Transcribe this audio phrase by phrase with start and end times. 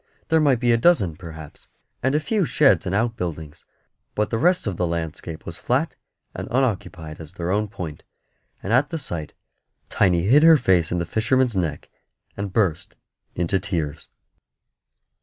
[0.29, 1.67] There might be a dozen, perhaps,
[2.01, 3.65] and a few sheds and outbuildings,
[4.15, 5.95] but the rest of the landscape was flat
[6.33, 8.01] and unoccupied as their own Point;
[8.63, 9.35] and at the sight
[9.89, 11.91] Tiny hid her face in the fisherman's neck
[12.35, 12.95] and burst
[13.35, 14.07] into tears.